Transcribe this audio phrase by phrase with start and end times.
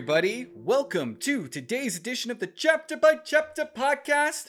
[0.00, 0.46] Everybody.
[0.54, 4.48] Welcome to today's edition of the Chapter by Chapter podcast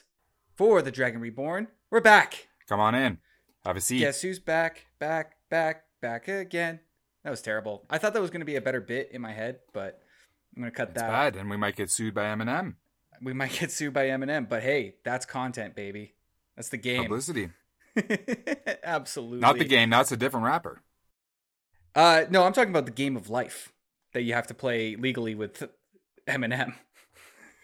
[0.55, 1.67] for The Dragon Reborn.
[1.89, 2.47] We're back.
[2.69, 3.17] Come on in.
[3.65, 3.99] Have a seat.
[3.99, 6.79] Guess who's back, back, back, back again?
[7.25, 7.83] That was terrible.
[7.89, 9.99] I thought that was going to be a better bit in my head, but
[10.55, 11.09] I'm going to cut It's that.
[11.09, 12.75] bad, and we might get sued by Eminem.
[13.21, 16.15] We might get sued by Eminem, but hey, that's content, baby.
[16.55, 17.01] That's the game.
[17.03, 17.49] Publicity.
[18.85, 19.39] Absolutely.
[19.39, 19.89] Not the game.
[19.89, 20.81] That's a different rapper.
[21.93, 23.73] Uh, no, I'm talking about the game of life
[24.13, 25.63] that you have to play legally with
[26.27, 26.73] Eminem.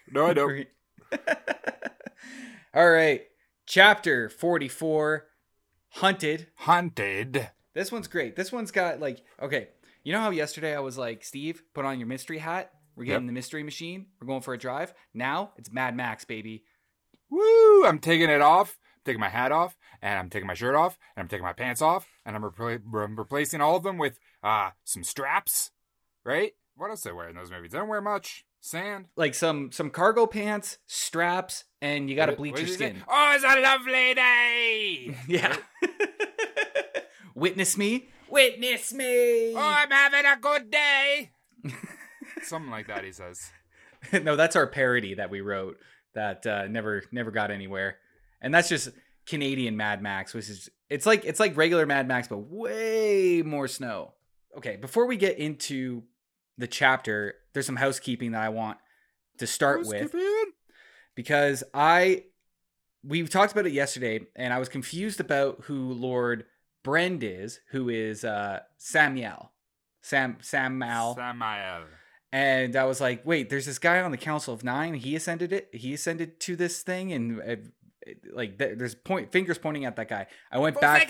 [0.10, 0.66] No, I don't.
[2.74, 3.24] All right.
[3.66, 5.26] Chapter 44
[5.90, 6.48] Hunted.
[6.56, 7.50] Hunted.
[7.74, 8.36] This one's great.
[8.38, 9.68] This one's got like, okay,
[10.04, 12.72] you know how yesterday I was like, Steve, put on your mystery hat.
[12.96, 13.28] We're getting Yep.
[13.30, 14.06] the mystery machine.
[14.22, 14.94] We're going for a drive.
[15.14, 16.64] Now it's Mad Max, baby.
[17.30, 17.86] Woo!
[17.86, 18.78] I'm taking it off.
[18.96, 21.54] I'm taking my hat off, and I'm taking my shirt off, and I'm taking my
[21.54, 25.72] pants off, and I'm, repla- I'm replacing all of them with uh some straps.
[26.28, 26.52] Right?
[26.76, 27.74] What else they wear in those movies?
[27.74, 28.46] I don't wear much.
[28.60, 29.06] Sand.
[29.16, 32.78] Like some some cargo pants, straps, and you got to What- bleach what your did
[32.78, 32.90] say?
[32.90, 33.04] skin.
[33.08, 35.18] Oh, it's a lovely day.
[35.28, 35.58] Yeah.
[37.36, 38.10] Witness me.
[38.30, 39.54] Witness me.
[39.56, 41.32] Oh, I'm having a good day.
[42.44, 43.52] Something like that, he says.
[44.12, 45.78] no, that's our parody that we wrote
[46.16, 47.98] that uh, never never got anywhere,
[48.42, 48.90] and that's just
[49.28, 53.68] Canadian Mad Max, which is it's like it's like regular Mad Max, but way more
[53.68, 54.14] snow.
[54.58, 56.04] Okay, before we get into
[56.58, 58.78] the chapter, there's some housekeeping that I want
[59.38, 60.12] to start with
[61.16, 62.24] because I
[63.04, 66.46] we talked about it yesterday, and I was confused about who Lord
[66.84, 69.52] Brend is, who is uh, Samuel,
[70.02, 71.16] Sam Samuel.
[71.16, 71.86] Samael.
[72.34, 74.96] And I was like, wait, there's this guy on the Council of Nine.
[74.96, 75.70] He ascended it.
[75.72, 77.56] He ascended to this thing, and uh,
[78.34, 80.28] like there's point fingers pointing at that guy.
[80.52, 81.10] I went back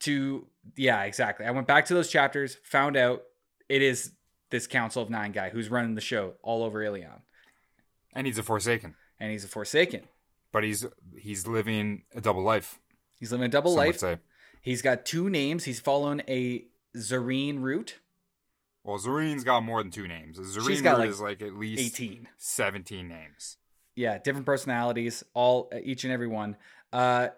[0.00, 1.46] to yeah, exactly.
[1.46, 3.22] I went back to those chapters, found out
[3.68, 4.12] it is
[4.50, 7.20] this Council of Nine guy who's running the show all over Illian,
[8.14, 8.94] And he's a Forsaken.
[9.18, 10.02] and he's a Forsaken.
[10.52, 10.84] But he's
[11.16, 12.78] he's living a double life.
[13.18, 13.98] He's living a double life.
[13.98, 14.18] say.
[14.62, 15.64] He's got two names.
[15.64, 16.66] He's following a
[16.96, 18.00] Zarine route,
[18.82, 20.38] Well, Zarine's got more than two names.
[20.38, 22.26] Zarine got, like, is like at least eighteen.
[22.38, 23.56] 17 names.
[23.94, 26.56] yeah different personalities all each and every one
[26.92, 27.28] uh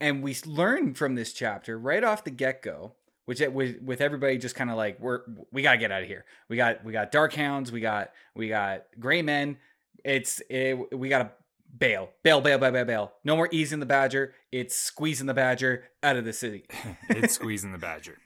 [0.00, 2.94] and we learn from this chapter right off the get-go
[3.26, 5.20] which it, with with everybody just kind of like we're
[5.52, 8.48] we gotta get out of here we got we got dark hounds we got we
[8.48, 9.58] got gray men
[10.04, 11.30] it's it, we gotta
[11.78, 15.84] bail bail bail bail bail bail no more easing the badger it's squeezing the badger
[16.02, 16.64] out of the city
[17.10, 18.16] It's squeezing the badger.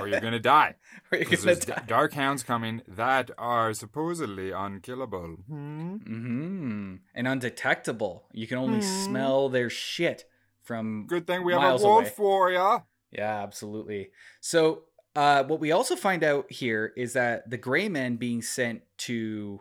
[0.00, 0.76] Or you're going to die.
[1.10, 1.82] Or you're gonna there's die.
[1.86, 5.36] dark hounds coming that are supposedly unkillable.
[5.48, 5.96] Hmm?
[5.96, 9.04] hmm and undetectable you can only Hmm.
[9.04, 10.24] smell their shit
[10.62, 12.10] from Good thing we have a wolf away.
[12.16, 12.80] for ya.
[13.12, 14.10] Yeah, absolutely.
[14.40, 14.84] So,
[15.14, 19.60] uh, what we also find out here is that the Gray Men being sent to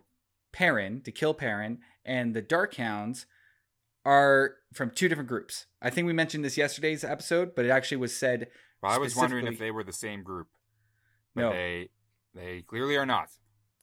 [0.53, 3.25] Perrin to kill Perrin, and the Dark Hounds
[4.06, 5.66] are from two different groups.
[5.81, 8.47] I think we mentioned this yesterday's episode, but it actually was said.
[8.81, 10.47] Well, I was wondering if they were the same group.
[11.35, 11.51] But No.
[11.51, 11.89] they
[12.33, 13.29] they clearly are not.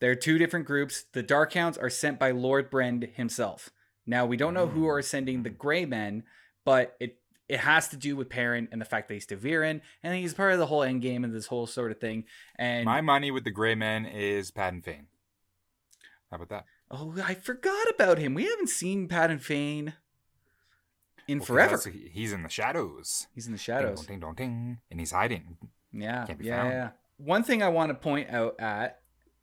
[0.01, 1.05] They're two different groups.
[1.13, 3.71] The Dark Hounds are sent by Lord Brend himself.
[4.07, 6.25] Now we don't know who are sending the Gray Men,
[6.65, 7.19] but it
[7.49, 10.53] it has to do with Perrin and the fact that he's ta'veren, and he's part
[10.53, 12.25] of the whole end game and this whole sort of thing.
[12.57, 15.07] And My money with the Gray Men is Padan Fain.
[16.31, 16.65] How about that?
[16.91, 18.35] Oh, I forgot about him.
[18.35, 19.95] We haven't seen Pat and Fane
[21.27, 21.81] in Well, forever.
[22.13, 23.27] He's in the shadows.
[23.35, 23.99] He's in the Ding shadows.
[24.01, 25.57] dong, ding dong, ding, and he's hiding.
[25.93, 26.73] Yeah, Can't be yeah, found.
[26.73, 26.91] yeah.
[27.19, 29.01] One thing I want to point out at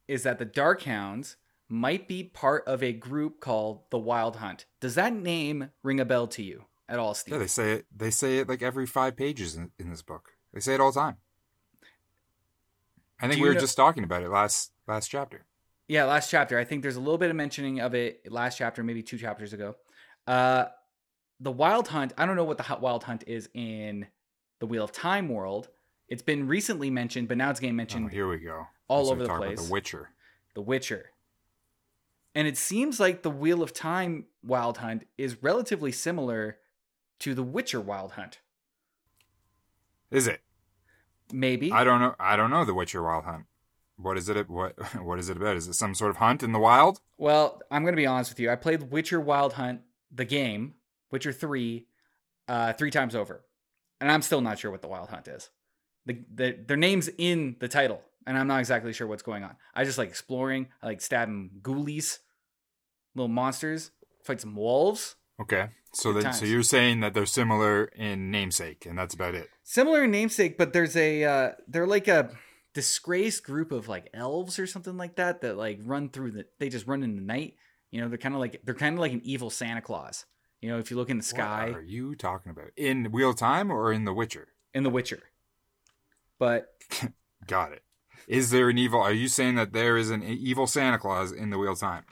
[0.08, 1.38] is that the Dark Hounds
[1.68, 4.66] might be part of a group called the Wild Hunt.
[4.80, 7.34] Does that name ring a bell to you at all, Steve?
[7.34, 7.86] Yeah, they say it.
[7.96, 10.30] They say it like every five pages in, in this book.
[10.54, 11.18] They say it all the time.
[13.22, 15.46] I think we were know- just talking about it last last chapter.
[15.88, 16.58] Yeah, last chapter.
[16.58, 19.54] I think there's a little bit of mentioning of it last chapter, maybe two chapters
[19.54, 19.76] ago.
[20.26, 20.66] Uh,
[21.40, 22.14] the Wild Hunt.
[22.18, 24.08] I don't know what the Wild Hunt is in
[24.60, 25.70] the Wheel of Time world.
[26.10, 28.66] It's been recently mentioned, but now it's getting mentioned Oh, here we go.
[28.88, 29.66] all over the place.
[29.66, 30.10] The Witcher.
[30.56, 31.12] The Witcher.
[32.34, 36.58] And it seems like the Wheel of Time Wild Hunt is relatively similar
[37.20, 38.40] to the Witcher Wild Hunt.
[40.12, 40.42] Is it?
[41.32, 41.72] Maybe.
[41.72, 42.16] I don't know.
[42.20, 43.46] I don't know the Witcher Wild Hunt.
[43.98, 44.50] What is it?
[44.50, 44.74] What
[45.04, 45.58] what is it about?
[45.58, 47.02] Is it some sort of hunt in the wild?
[47.18, 48.52] well, I'm going to be honest with you.
[48.52, 49.82] I played Witcher Wild Hunt,
[50.12, 50.76] the game,
[51.12, 51.86] Witcher 3,
[52.48, 53.46] uh, three times over.
[54.02, 55.50] And I'm still not sure what the Wild Hunt is.
[56.06, 59.56] The, the, their name's in the title, and I'm not exactly sure what's going on.
[59.74, 60.68] I just like exploring.
[60.84, 62.20] I like stabbing ghoulies,
[63.16, 63.92] little monsters,
[64.24, 65.16] fight some wolves.
[65.40, 65.68] Okay.
[65.94, 69.50] So then, so you're saying that they're similar in namesake, and that's about it.
[69.64, 72.32] similar in namesake, but there's a uh, they're like a
[72.74, 76.68] disgraced group of like elves or something like that that like run through the they
[76.68, 77.56] just run in the night.
[77.92, 80.26] You know, they're kind of like they're kind of like an evil Santa Claus.
[80.60, 82.72] You know, if you look in the sky What are you talking about?
[82.76, 84.48] In Wheel of Time or in The Witcher?
[84.74, 85.24] in The Witcher.
[86.40, 86.74] But
[87.48, 87.84] Got it.
[88.28, 89.00] Is there an evil?
[89.00, 92.04] Are you saying that there is an evil Santa Claus in the Wheel of Time?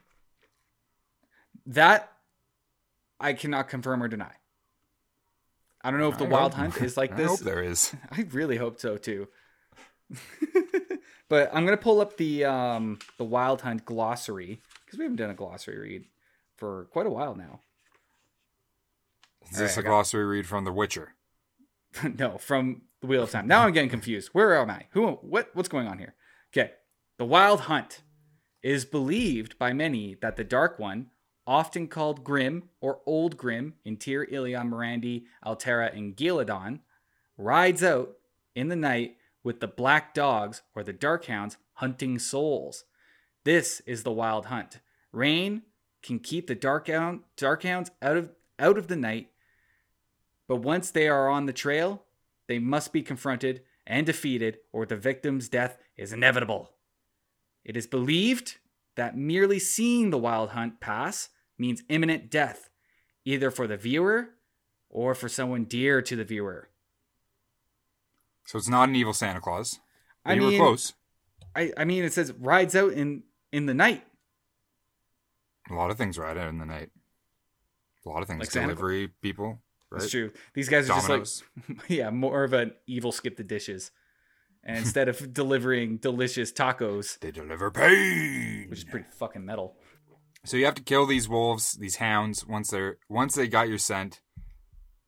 [1.66, 2.13] that
[3.24, 4.34] I cannot confirm or deny.
[5.82, 7.26] I don't know if the I Wild hope- Hunt is like I this.
[7.26, 7.94] I hope there is.
[8.12, 9.28] I really hope so too.
[11.30, 15.30] but I'm gonna pull up the um the Wild Hunt glossary because we haven't done
[15.30, 16.06] a glossary read
[16.58, 17.62] for quite a while now.
[19.50, 21.14] Is All this right, a glossary read from The Witcher?
[22.18, 23.48] no, from the Wheel of Time.
[23.48, 24.30] Now I'm getting confused.
[24.34, 24.88] Where am I?
[24.92, 25.12] Who?
[25.22, 25.50] What?
[25.54, 26.16] What's going on here?
[26.52, 26.72] Okay,
[27.18, 28.02] the Wild Hunt
[28.62, 31.08] is believed by many that the Dark One,
[31.46, 36.80] often called Grim or Old Grim in Tear, Illian, Murandy, Altara, and Ghealdan,
[37.38, 38.14] rides out
[38.56, 42.86] in the night with the Black Dogs or the Dark Hounds hunting souls.
[43.44, 44.80] This is the Wild Hunt.
[45.12, 45.64] Rain
[46.02, 49.30] can keep the Dark Hound, Dark Hounds out of out of the night
[50.48, 52.04] but once they are on the trail,
[52.48, 56.72] they must be confronted and defeated, or the victim's death is inevitable.
[57.64, 58.58] It is believed
[58.96, 62.70] that merely seeing the wild hunt pass means imminent death,
[63.26, 64.30] either for the viewer
[64.90, 66.70] or for someone dear to the viewer.
[68.46, 69.80] So it's not an evil Santa Claus.
[70.26, 70.94] I you mean, were close.
[71.56, 74.04] I, I mean, it says rides out in in the night.
[75.70, 76.90] A lot of things ride out in the night.
[78.06, 78.40] A lot of things.
[78.40, 79.60] Like Santa Delivery people.
[79.90, 80.00] Right?
[80.00, 80.32] That's true.
[80.54, 81.44] These guys are Dominoes.
[81.56, 83.92] just like, yeah, more of an evil skip the dishes.
[84.64, 88.68] And instead of delivering delicious tacos, They deliver pain.
[88.70, 89.76] which is pretty fucking metal.
[90.46, 92.46] So you have to kill these wolves, these hounds.
[92.46, 94.22] Once they're once they got your scent,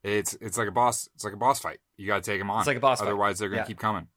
[0.04, 1.10] it's it's like a boss.
[1.16, 1.80] It's like a boss fight.
[1.98, 2.60] You got to take them on.
[2.60, 3.08] It's like a boss fight.
[3.08, 3.66] Otherwise, they're gonna Yeah.
[3.68, 4.08] keep coming.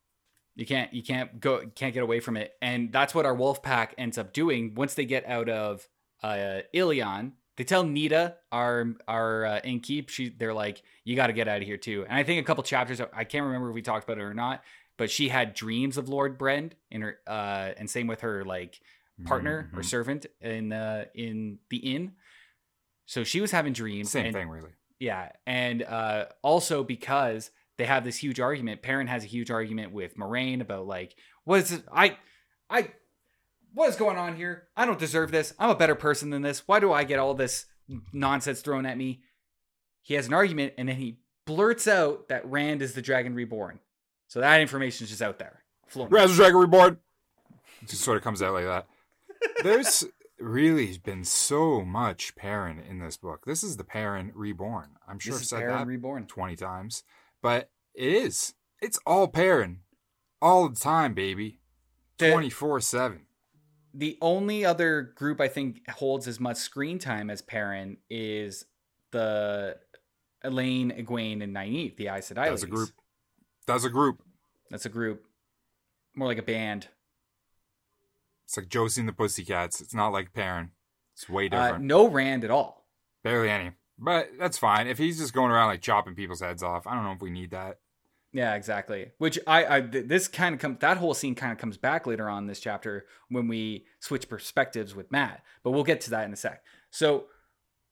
[0.55, 2.53] You can't you can't go can't get away from it.
[2.61, 5.89] And that's what our wolf pack ends up doing once they get out of
[6.23, 7.33] uh Illian.
[7.57, 11.61] They tell Nita, our our uh, innkeep, she they're like, you got to get out
[11.61, 12.05] of here too.
[12.09, 14.35] And I think a couple chapters, I can't remember if we talked about it or
[14.35, 14.63] not,
[14.97, 18.81] but she had dreams of Lord Brend in her, uh, and same with her like
[19.25, 19.85] partner or Mhm.
[19.85, 22.13] servant in uh in the inn.
[23.07, 24.11] So she was having dreams.
[24.11, 24.71] Same and- thing, really.
[24.99, 28.83] yeah, and uh, also because they have this huge argument.
[28.83, 31.85] Perrin has a huge argument with Moiraine about like, what is it?
[31.93, 32.19] I,
[32.69, 32.91] I,
[33.73, 34.69] what is going on here?
[34.77, 35.55] I don't deserve this.
[35.59, 36.67] I'm a better person than this.
[36.67, 37.67] Why do I get all this
[38.13, 39.23] nonsense thrown at me?
[40.03, 43.79] He has an argument, and then he blurts out that Rand is the Dragon Reborn.
[44.27, 45.63] So that information is just out there.
[45.87, 46.13] floating.
[46.15, 46.99] Raz Dragon Reborn.
[47.81, 48.87] It just sort of comes out like that.
[49.63, 50.05] There's
[50.39, 53.45] really been so much Perrin in this book.
[53.45, 54.91] This is the Perrin Reborn.
[55.09, 56.27] I'm sure I've said Perrin that Reborn.
[56.27, 57.03] 20 times,
[57.43, 58.55] but it is.
[58.81, 59.81] It's all Perrin.
[60.41, 61.59] All the time, baby.
[62.19, 63.27] 24 7.
[63.95, 68.65] the only other group I think holds as much screen time as Perrin is
[69.11, 69.77] the
[70.45, 72.49] Elayne, Egwene, and Nynaeve, the Aes Sedai.
[72.49, 72.91] That's a group.
[73.67, 74.23] That's a group.
[74.71, 75.25] That's a group.
[76.15, 76.89] More like a band.
[78.49, 79.81] It's like Josie and the Pussycats.
[79.83, 80.71] It's not like Perrin.
[81.15, 81.85] It's way Uh, different.
[81.85, 82.87] no Rand at all.
[83.23, 83.73] Barely any.
[83.99, 84.87] But that's fine.
[84.87, 87.31] If he's just going around like chopping people's heads off, I don't know if we
[87.31, 87.79] need that.
[88.33, 89.11] Yeah, exactly.
[89.19, 92.07] Which I, I th- this kind of comes that whole scene kind of comes back
[92.07, 95.43] later on in this chapter when we switch perspectives with Mat.
[95.63, 96.63] But we'll get to that in a sec.
[96.91, 97.27] So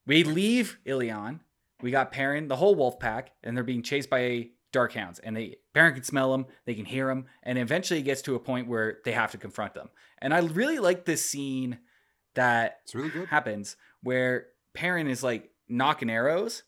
[0.07, 1.41] we leave Illian.
[1.81, 5.19] We got Perrin, the whole wolf pack, and they're being chased by dark hounds.
[5.19, 8.35] And they Perrin can smell them, they can hear them, and eventually it gets to
[8.35, 9.89] a point where they have to confront them.
[10.19, 11.79] And I really like this scene
[12.35, 13.27] that It's really good.
[13.27, 16.63] happens where Perrin is like knocking arrows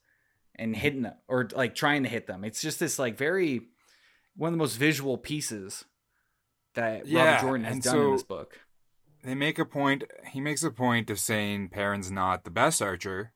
[0.55, 0.81] and mm-hmm.
[0.81, 2.43] hitting them or like trying to hit them.
[2.43, 3.67] It's just this like very
[4.35, 5.85] one of the most visual pieces
[6.73, 8.59] that Yeah, Robert Jordan has done in so- this book.
[9.21, 10.05] They make a point.
[10.31, 13.33] He makes a point of saying Perrin's not the best archer.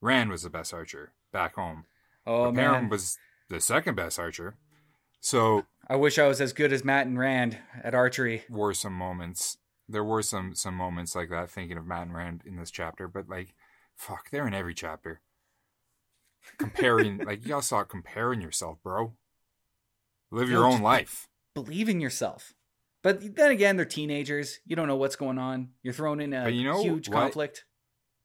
[0.00, 1.84] Rand was the best archer back home.
[2.26, 3.16] Oh but Perrin man, was
[3.50, 4.56] the second best archer.
[5.20, 8.44] So I wish I was as good as Mat and Rand at archery.
[8.48, 9.58] were some moments.
[9.88, 11.50] There were some some moments like that.
[11.50, 13.54] Thinking of Mat and Rand in this chapter, but like,
[13.96, 15.20] fuck, they're in every chapter.
[16.58, 19.12] Comparing, like y'all saw comparing yourself, bro.
[20.30, 21.28] Live your own life.
[21.54, 22.54] Believe in yourself.
[23.02, 24.60] But then again, they're teenagers.
[24.64, 25.70] You don't know what's going on.
[25.82, 27.16] You're thrown in a But you know huge what?
[27.16, 27.64] conflict.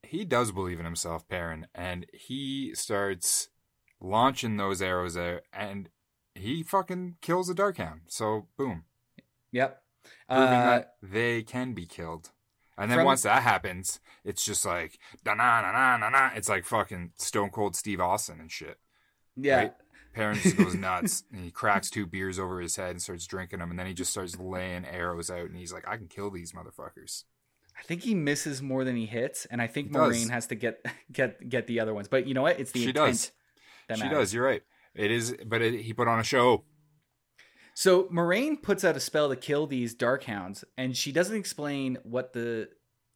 [0.04, 3.48] he does believe in himself, Perrin, and he starts
[4.00, 5.90] launching those arrows out, and
[6.34, 8.02] he fucking kills a Darkhound.
[8.08, 8.86] So boom,
[9.52, 9.82] Yep.
[10.30, 12.32] proving Uh, that they can be killed.
[12.78, 16.32] And then from- once that happens, it's just like da na na na na na.
[16.36, 18.80] It's like fucking Stone Cold Steve Austin and shit.
[19.38, 19.56] yeah.
[19.58, 19.74] right?
[20.42, 23.70] Just goes nuts and he cracks two beers over his head and starts drinking them,
[23.70, 26.54] and then he just starts laying arrows out, and he's like, "I can kill these
[26.54, 27.26] motherfuckers."
[27.78, 30.30] I think he misses more than he hits, and I think does.
[30.30, 32.08] Has to get get get the other ones.
[32.08, 32.58] But you know what?
[32.62, 33.32] It's the She intent does.
[33.88, 34.18] That she matters.
[34.18, 34.34] does.
[34.34, 34.64] You're right.
[34.94, 36.64] It is, but it, he put on a show.
[37.74, 41.98] So Moiraine puts out a spell to kill these dark hounds, and she doesn't explain
[42.04, 42.70] what the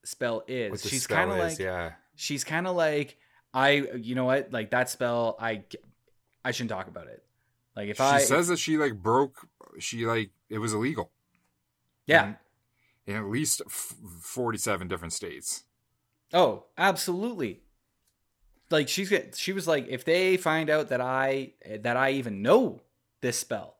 [0.03, 0.81] spell is.
[0.81, 1.93] The she's kind of like yeah.
[2.15, 3.17] she's kind of like
[3.53, 5.63] I you know what like that spell I
[6.43, 7.23] I shouldn't talk about it.
[7.75, 9.47] Like if she I says that she like broke.
[9.79, 11.11] She like it was illegal.
[12.05, 12.33] yeah
[13.05, 15.63] in, in at least f- forty-seven different states.
[16.33, 17.61] oh absolutely
[18.69, 22.81] like she's she was like if they find out that I that I even know
[23.21, 23.77] this spell,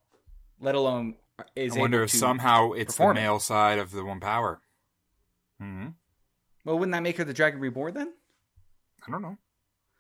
[0.60, 1.16] let alone
[1.56, 3.22] is I wonder if somehow it's the perform it.
[3.22, 4.62] male side of the one power.
[5.60, 5.88] hmm
[6.66, 8.14] well wouldn't that make her the dragon reborn then?
[9.08, 9.38] I don't know.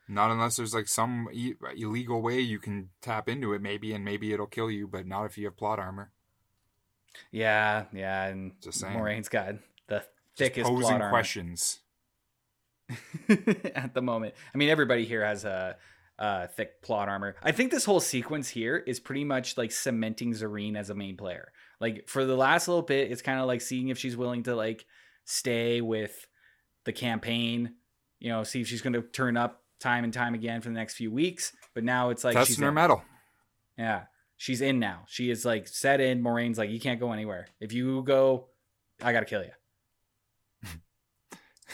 [0.07, 4.03] Not unless there's like some e- illegal way you can tap into it, maybe, and
[4.03, 6.11] maybe it'll kill you, but not if you have plot armor.
[7.31, 8.97] Yeah, yeah, and Just saying.
[8.97, 9.55] Moiraine's got
[9.87, 10.03] the
[10.35, 11.09] thickest posing plot armor.
[11.11, 11.79] questions.
[13.75, 14.33] at the moment.
[14.53, 15.77] I mean, everybody here has a,
[16.17, 17.35] a thick plot armor.
[17.43, 21.17] I think this whole sequence here is pretty much like cementing Zarine as a main
[21.17, 21.51] player.
[21.79, 24.55] Like for the last little bit, it's kind of like seeing if she's willing to
[24.55, 24.85] like
[25.25, 26.27] stay with
[26.85, 27.73] the campaign.
[28.19, 30.75] You know, see if she's going to turn up time and time again for the
[30.75, 31.53] next few weeks.
[31.73, 32.75] But now it's like she's Testing her in.
[32.75, 33.01] metal.
[33.77, 34.03] yeah,
[34.35, 35.03] she's in now.
[35.07, 36.21] She is like set in.
[36.21, 37.47] Moiraine's like, you can't go anywhere.
[37.61, 38.47] If you go,
[39.01, 39.51] I got to kill you.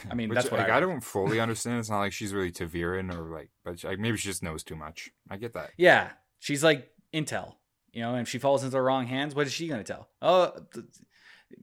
[0.09, 1.79] I mean, Which, that's what like, I, I don't fully understand.
[1.79, 4.75] It's not like she's really ta'veren or like, but like, maybe she just knows too
[4.75, 5.09] much.
[5.29, 5.71] I get that.
[5.77, 6.09] Yeah,
[6.39, 7.55] she's like intel,
[7.93, 8.11] you know.
[8.11, 10.09] And if she falls into the wrong hands, what is she gonna tell?
[10.21, 10.85] Oh, th-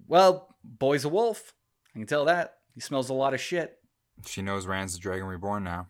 [0.07, 1.55] well, boy's a wolf.
[1.95, 2.59] I can tell that.
[2.75, 3.79] He smells a lot of shit.
[4.27, 5.89] She knows Rand's the Dragon Reborn now.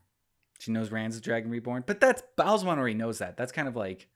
[0.58, 3.36] She knows Rand's the dragon reborn, but that's Ba'alzamon already knows that.
[3.36, 4.06] That's kind of like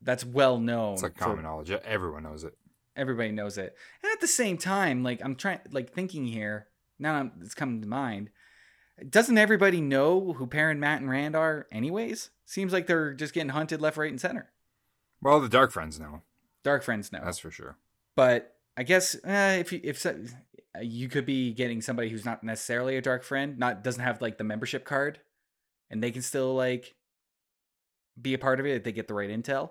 [0.00, 0.94] that's well known.
[0.94, 1.70] It's like for- common knowledge.
[1.70, 2.54] Everyone knows it.
[2.96, 3.76] everybody knows it.
[4.02, 6.68] And at the same time, like I'm trying, like thinking here.
[7.00, 8.30] Now it's coming to mind.
[9.08, 12.30] Doesn't everybody know who Perrin, Mat, and Rand are, anyways?
[12.44, 14.52] Seems like they're just getting hunted left, right, and center.
[15.22, 16.22] Well, the Dark Friends know.
[16.62, 17.20] Dark friends know.
[17.24, 17.78] That's for sure.
[18.14, 20.14] but I guess uh, if you, if so,
[20.82, 24.36] you could be getting somebody who's not necessarily a dark friend, not doesn't have like
[24.38, 25.18] the membership card,
[25.90, 26.94] and they can still like
[28.20, 29.70] be a part of it if they get the right intel.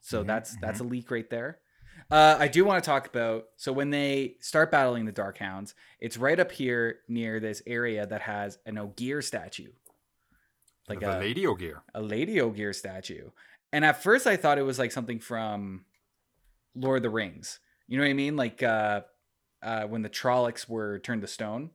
[0.00, 1.58] So Mhm, that's that's a leak right there.
[2.10, 5.74] Uh, I do want to talk about so when they start battling the Dark Hounds,
[5.98, 9.70] it's right up here near this area that has an Ogier statue,
[10.88, 11.82] like the a Lady Ogier.
[11.94, 13.30] a Lady Ogier statue.
[13.72, 15.84] And at first I thought it was like something from
[16.74, 17.60] Lord of the Rings.
[17.88, 18.36] You know what I mean?
[18.36, 19.02] Like uh
[19.62, 21.70] uh when the Trollocs were turned to stone.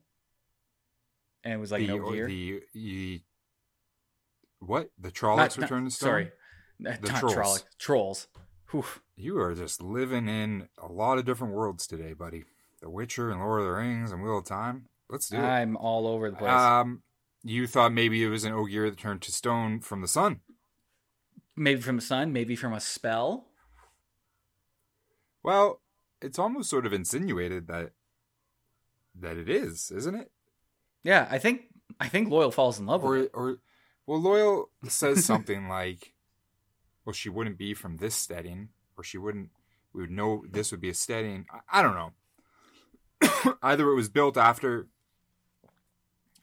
[1.44, 2.26] And it was like the, an Ogier.
[2.26, 3.22] the, the
[4.58, 4.90] what?
[4.98, 6.08] The Not- Trollocs not- Return to Stone?
[6.08, 6.30] Sorry.
[6.78, 7.34] Not trolls.
[7.34, 7.64] Trolloc.
[7.78, 8.26] Trolls.
[8.70, 8.84] Whew.
[9.16, 12.44] You are just living in a lot of different worlds today, buddy.
[12.82, 14.86] The Witcher and Lord of the Rings and Wheel of Time.
[15.08, 15.40] Let's do it.
[15.40, 16.50] I'm all over the place.
[16.50, 17.02] Um,
[17.42, 20.40] you thought maybe it was an Ogier that turned to stone from the sun.
[21.54, 23.46] maybe from a sun, maybe from a spell.
[25.42, 25.80] Well,
[26.20, 27.92] it's almost sort of insinuated that
[29.18, 30.30] that it is, isn't it?
[31.02, 31.68] Yeah, I think
[32.00, 33.30] I think Loial falls in love with it.
[33.32, 33.58] or
[34.06, 36.12] well, Loial says something like,
[37.06, 39.48] "Well, she wouldn't be from this stedding, or she wouldn't.
[39.94, 41.46] We would know this would be a stedding.
[41.50, 43.54] I, I don't know.
[43.62, 44.88] either it was built after."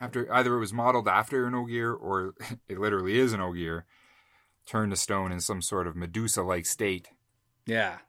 [0.02, 2.34] After either it was modeled after an Ogier or
[2.68, 3.86] it literally is an Ogier,
[4.66, 7.10] turned to stone in some sort of Medusa-like state.
[7.66, 8.00] Yeah.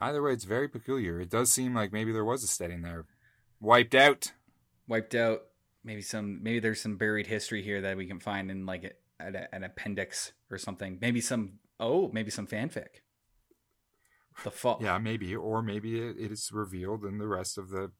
[0.00, 1.20] Either way, it's very peculiar.
[1.20, 3.04] It does seem like maybe there was a stedding there,
[3.60, 4.32] wiped out.
[4.88, 5.42] Wiped out.
[5.84, 9.36] Maybe some maybe there's some buried history here that we can find in like an,
[9.52, 10.98] an appendix or something.
[11.00, 13.02] Maybe some oh, maybe some fanfic.
[14.44, 14.78] The fall.
[14.80, 17.92] Yeah, maybe, or maybe it, is revealed in the rest of the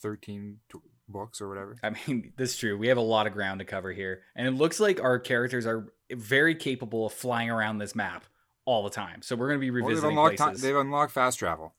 [0.00, 1.76] thirteen t- books or whatever.
[1.82, 2.76] I mean, this is true.
[2.76, 4.22] We have a lot of ground to cover here.
[4.36, 8.24] And it looks like our characters are very capable of flying around this map
[8.66, 9.22] all the time.
[9.22, 10.62] So we're going to be Well, they've revisiting unlocked ti- places.
[10.62, 11.74] they've unlocked fast travel,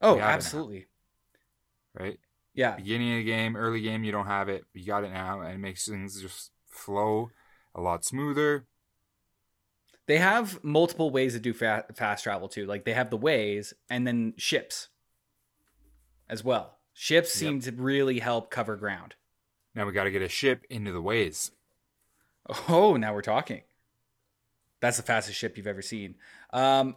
[0.00, 0.34] oh, we have it now.
[0.36, 0.86] absolutely.
[1.98, 2.18] right?
[2.54, 2.76] Yeah.
[2.76, 4.64] Beginning of the game, early game, you don't have it.
[4.72, 7.30] You got it now, and it makes things just flow
[7.74, 8.66] a lot smoother.
[10.06, 12.66] They have multiple ways to do fa- fast travel too.
[12.66, 14.88] Like they have the ways and then ships
[16.28, 16.78] as well.
[16.92, 17.48] Ships Yep.
[17.48, 19.14] seem to really help cover ground.
[19.74, 21.52] Now we got to get a ship into the ways.
[22.68, 23.62] Oh, now we're talking.
[24.80, 26.16] That's the fastest ship you've ever seen.
[26.52, 26.96] Um,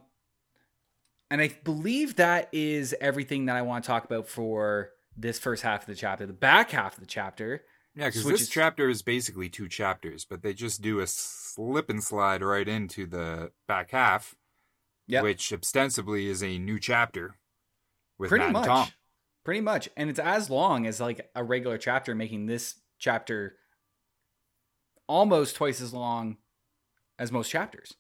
[1.30, 5.62] and I believe that is everything that I want to talk about for this first
[5.62, 6.26] half of the chapter.
[6.26, 7.64] The back half of the chapter
[7.96, 12.04] Yeah, because this chapter is basically two chapters, but they just do a slip and
[12.04, 14.36] slide right into the back half,
[15.08, 15.24] Yep.
[15.24, 17.36] which ostensibly is a new chapter
[18.18, 18.88] with pretty Mat much Thom.
[19.44, 23.58] pretty much and it's as long as like a regular chapter making this chapter
[25.08, 26.38] almost twice as long
[27.20, 27.96] as most chapters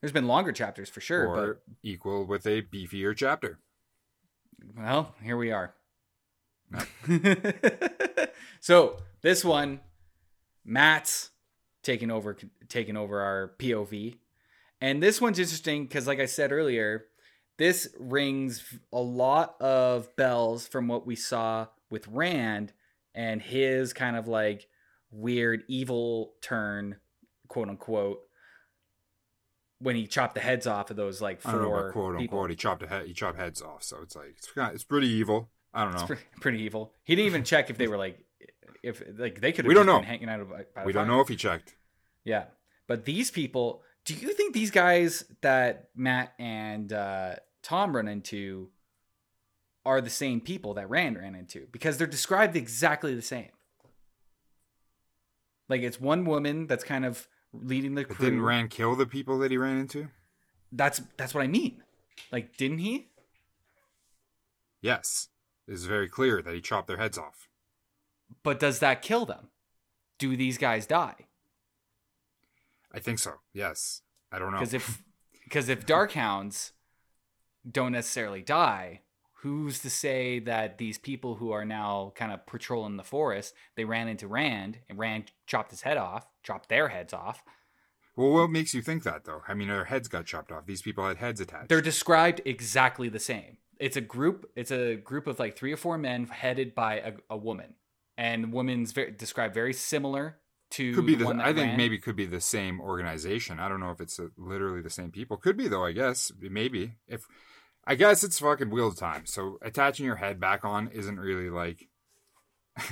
[0.00, 3.58] there's been longer chapters for sure or equal with a beefier chapter.
[4.58, 5.74] but well here we are
[8.60, 9.80] so this one
[10.64, 11.30] matt's
[11.82, 12.36] taking over
[12.68, 14.16] taking over our pov
[14.80, 17.06] and this one's interesting because like i said earlier
[17.60, 22.72] this rings a lot of bells from what we saw with Rand
[23.14, 24.66] and his kind of like
[25.10, 26.96] weird evil turn,
[27.48, 28.20] quote unquote,
[29.78, 32.18] when he chopped the heads off of those like I don't know four about quote
[32.18, 32.38] people.
[32.38, 32.50] unquote.
[32.50, 33.06] He chopped a head.
[33.06, 35.50] He chopped heads off, so it's like it's it's pretty evil.
[35.72, 35.98] I don't know.
[35.98, 36.92] It's pretty, pretty evil.
[37.04, 38.18] He didn't even check if they were like,
[38.82, 39.66] if like they could.
[39.66, 39.98] We don't know.
[39.98, 41.76] Been hanging out of, by we don't know if he checked.
[42.24, 42.44] Yeah,
[42.86, 43.82] but these people.
[44.06, 48.70] Do you think these guys that Mat and uh, Thom run into
[49.84, 51.66] are the same people that Rand ran into?
[51.70, 53.50] Because they're described exactly the same.
[55.68, 58.24] Like it's one woman that's kind of leading the But crew.
[58.26, 60.08] didn't Rand kill the people that he ran into?
[60.72, 61.82] that's that's what I mean.
[62.32, 63.08] Like, didn't he?
[64.82, 65.28] Yes,
[65.70, 67.48] it's very clear that he chopped their heads off.
[68.42, 69.48] But does that kill them?
[70.18, 71.14] Do these guys die?
[72.92, 73.34] I think so.
[73.52, 74.58] Yes, I don't know.
[74.60, 75.02] Because if
[75.44, 76.72] because if Darkhounds
[77.68, 79.00] don't necessarily die,
[79.42, 83.84] who's to say that these people who are now kind of patrolling the forest, they
[83.84, 87.42] ran into Rand and Rand chopped his head off, chopped their heads off.
[88.16, 89.42] well, what makes you think that though?
[89.48, 90.66] I mean, their heads got chopped off.
[90.66, 91.68] These people had heads attached.
[91.68, 93.56] They're described exactly the same.
[93.80, 94.48] It's a group.
[94.54, 97.74] It's a group of like three or four men headed by a, a woman,
[98.16, 100.36] and the woman's very, described very similar
[100.72, 101.24] to could be the the.
[101.24, 101.76] one that I think ran.
[101.76, 103.58] maybe could be the same organization.
[103.58, 105.36] I don't know if it's uh literally the same people.
[105.36, 105.84] Could be though.
[105.84, 107.26] I guess maybe if.
[107.86, 109.24] I guess it's fucking wheel time.
[109.24, 111.88] So attaching your head back on isn't really like.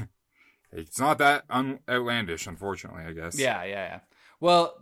[0.73, 3.05] it's not that un- outlandish, unfortunately.
[3.05, 3.39] I guess.
[3.39, 4.01] Yeah, yeah, yeah.
[4.41, 4.75] Well,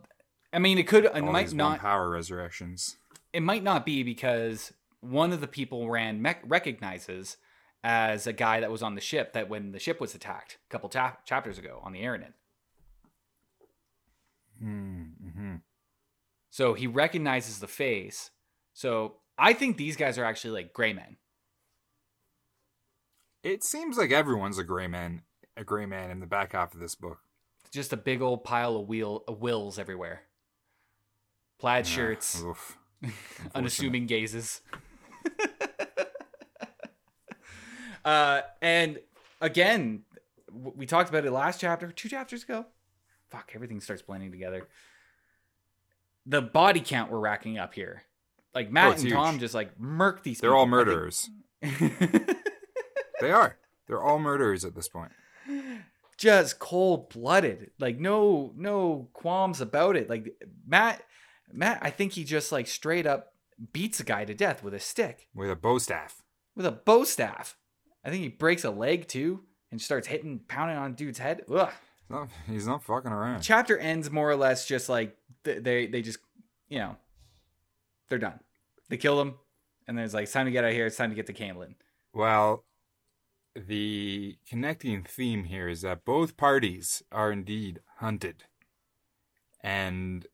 [0.52, 1.04] I mean, it could.
[1.06, 1.80] It All might not.
[1.80, 2.96] power resurrections.
[3.32, 4.72] it might not be because
[5.10, 7.36] one of the people Rand mec- recognizes
[7.84, 10.70] as a guy that was on the ship that when the ship was attacked a
[10.70, 12.32] couple ta- chapters ago on the Aranin.
[14.62, 15.56] Mm-hmm.
[16.50, 18.30] So he recognizes the face.
[18.72, 21.16] So I think these guys are actually like gray men.
[23.42, 25.22] It seems like everyone's a gray man,
[25.56, 27.18] a gray man in the back half of this book.
[27.70, 30.22] Just a big old pile of wheel of wills everywhere.
[31.58, 32.44] Plaid Yeah, shirts,
[33.54, 34.62] unassuming gazes.
[38.04, 38.98] uh, and
[39.40, 40.02] again,
[40.52, 42.66] we talked about it last chapter, two chapters ago.
[43.30, 44.68] Fuck, everything starts blending together.
[46.26, 48.02] The body count we're racking up here,
[48.54, 50.40] like Mat Oh, and Thom, just like murk these.
[50.40, 50.60] They're people.
[50.60, 51.30] all murderers.
[53.20, 53.56] They are.
[53.86, 55.12] They're all murderers at this point.
[56.18, 60.10] just cold blooded, like no no qualms about it.
[60.10, 60.34] Like
[60.66, 61.02] Mat,
[61.52, 63.32] Mat, I think he just like straight up
[63.72, 65.28] beats a guy to death with a stick.
[65.34, 66.22] With a bow staff.
[66.54, 67.56] with a bow staff.
[68.04, 69.40] I think he breaks a leg too
[69.70, 71.42] and starts hitting, pounding on dude's head.
[71.50, 71.70] Ugh.
[72.08, 73.40] He's not, he's not fucking around.
[73.40, 76.18] Chapter ends more or less just like th- they they just
[76.68, 76.96] you know
[78.08, 78.38] they're done.
[78.88, 79.34] They kill him,
[79.88, 80.86] and then it's like it's time to get out of here.
[80.86, 81.74] It's time to get to Caemlyn.
[82.14, 82.64] Well,
[83.56, 88.44] the connecting theme here is that both parties are indeed hunted.
[89.62, 90.26] And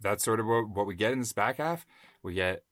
[0.00, 1.86] that's sort of what, what we get in this back half.
[2.22, 2.62] We get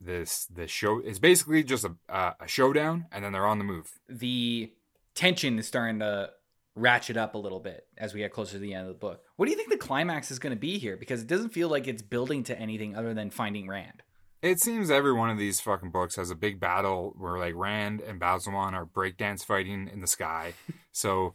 [0.00, 3.64] this this show it's basically just a uh, a showdown and then they're on the
[3.64, 3.98] move.
[4.08, 4.72] The
[5.14, 6.30] tension is starting to
[6.76, 9.22] ratchet up a little bit as we get closer to the end of the book.
[9.36, 10.96] What do you think the climax is going to be here?
[10.96, 14.02] Because it doesn't feel like it's building to anything other than finding Rand.
[14.40, 18.00] It seems every one of these fucking books has a big battle where like Rand
[18.00, 20.54] and Ba'alzamon are breakdance fighting in the sky.
[20.92, 21.34] so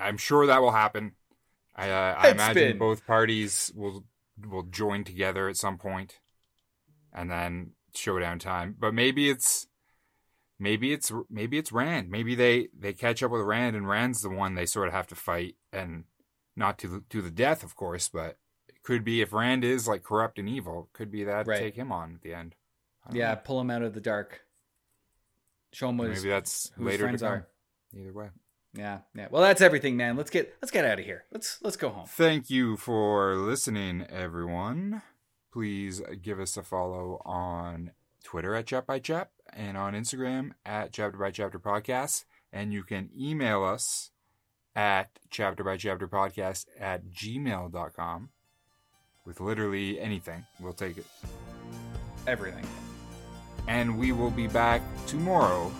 [0.00, 1.12] I'm sure that will happen.
[1.74, 2.78] I, uh, I imagine spin.
[2.78, 4.04] both parties will
[4.46, 6.20] will join together at some point,
[7.12, 8.76] and then showdown time.
[8.78, 9.66] But maybe it's
[10.58, 12.10] maybe it's maybe it's Rand.
[12.10, 15.06] Maybe they they catch up with Rand, and Rand's the one they sort of have
[15.08, 16.04] to fight, and
[16.56, 19.88] not to the, to the death, of course, but it could be if Rand is
[19.88, 21.58] like corrupt and evil, could be that Right.
[21.58, 22.54] take him on at the end.
[23.10, 23.40] Yeah, know.
[23.42, 24.42] pull him out of the dark.
[25.72, 27.48] Show him what his, maybe that's who later friends are.
[27.96, 28.28] Either way.
[28.74, 29.28] Yeah, yeah.
[29.30, 30.16] Well, that's everything, man.
[30.16, 31.24] Let's get let's get out of here.
[31.30, 32.06] Let's let's go home.
[32.06, 35.02] Thank you for listening, everyone.
[35.52, 37.90] Please give us a follow on
[38.24, 42.24] Twitter at Chap by Chap and on Instagram at Chapter by Chapter Podcast.
[42.52, 44.10] And you can email us
[44.74, 48.30] at chapter by chapter podcast at gmail.com
[49.24, 50.44] with literally anything.
[50.60, 51.06] We'll take it.
[52.26, 52.66] Everything.
[53.68, 55.70] And we will be back tomorrow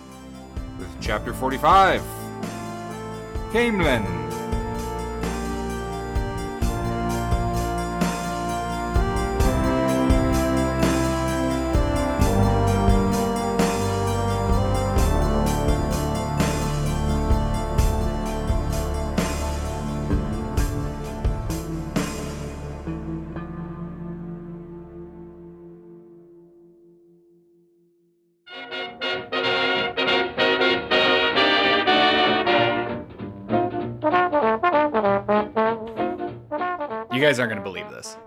[0.77, 2.22] with chapter 45
[3.53, 4.22] Caemlyn.
[37.23, 38.17] Guys aren't going to believe this.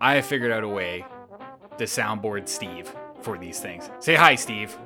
[0.00, 1.04] I have figured out a way
[1.78, 2.92] to soundboard Steve
[3.22, 3.90] for these things.
[4.00, 4.76] Say hi, Steve.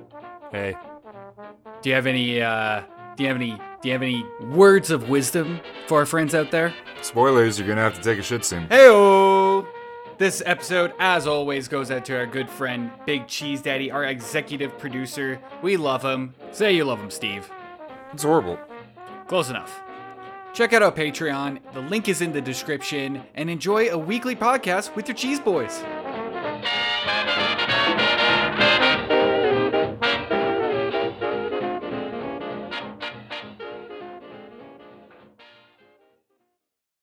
[0.52, 0.76] Hey,
[1.82, 2.82] Do you have any uh
[3.16, 3.50] do you have any
[3.82, 6.72] do you have any words of wisdom for our friends out there?
[7.02, 8.66] spoilers, you're gonna have to take a shit soon.
[8.68, 9.66] Heyo!
[10.18, 14.76] This episode, as always, goes out to our good friend Big Cheese Daddy, our executive
[14.78, 15.40] producer.
[15.62, 16.34] We love him.
[16.50, 17.48] Say you love him, Steve.
[18.12, 18.58] It's horrible.
[19.28, 19.80] Close enough.
[20.58, 21.60] Check out our Patreon.
[21.72, 23.22] The link is in the description.
[23.36, 25.84] And enjoy a weekly podcast with your cheese boys.